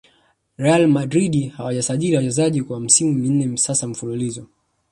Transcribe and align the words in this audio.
real 0.57 0.97
adrid 0.97 1.49
hawajasajiri 1.49 2.15
wachezaji 2.15 2.61
kwa 2.63 2.79
misimu 2.79 3.13
minne 3.13 3.57
sasa 3.57 3.87
mfululizo 3.87 4.47